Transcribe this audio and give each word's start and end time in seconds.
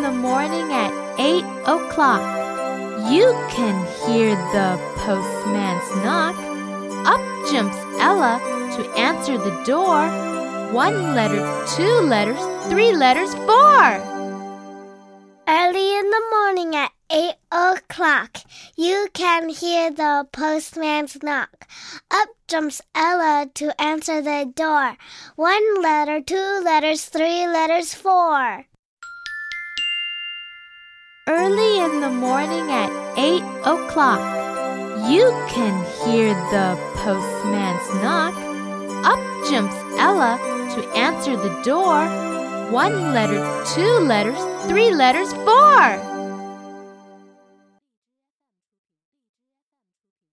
morning 0.00 0.72
at 0.72 0.92
eight 1.18 1.44
o'clock. 1.66 2.22
You 3.10 3.34
can 3.50 3.76
hear 4.06 4.36
the 4.54 4.78
postman's 4.96 6.04
knock. 6.04 6.36
Up 7.04 7.20
jumps 7.50 7.76
Ella 8.00 8.38
to 8.76 8.88
answer 8.96 9.36
the 9.36 9.62
door. 9.64 10.08
One 10.72 11.14
letter, 11.14 11.42
two 11.76 12.00
letters, 12.06 12.38
three 12.70 12.92
letters, 12.92 13.34
four. 13.34 13.84
Early 15.48 15.98
in 15.98 16.10
the 16.10 16.22
morning 16.30 16.76
at 16.76 16.92
eight 17.10 17.36
o'clock, 17.50 18.38
you 18.76 19.08
can 19.12 19.48
hear 19.48 19.90
the 19.90 20.26
postman's 20.32 21.22
knock. 21.22 21.66
Up 22.10 22.28
jumps 22.46 22.80
Ella 22.94 23.50
to 23.54 23.80
answer 23.80 24.22
the 24.22 24.50
door. 24.54 24.96
One 25.36 25.82
letter, 25.82 26.20
two 26.20 26.60
letters, 26.64 27.04
three 27.06 27.46
letters, 27.46 27.92
four. 27.92 28.66
Early 31.42 31.80
in 31.80 32.00
the 32.00 32.08
morning 32.08 32.70
at 32.70 32.88
eight 33.18 33.42
o'clock, 33.64 34.22
you 35.10 35.26
can 35.48 35.74
hear 36.04 36.28
the 36.52 36.78
postman's 36.94 37.88
knock. 38.00 38.32
Up 39.04 39.18
jumps 39.50 39.74
Ella 39.98 40.38
to 40.76 40.88
answer 40.96 41.36
the 41.36 41.60
door. 41.64 42.06
One 42.70 43.12
letter, 43.12 43.42
two 43.74 44.06
letters, 44.06 44.38
three 44.68 44.94
letters, 44.94 45.32
four. 45.32 46.11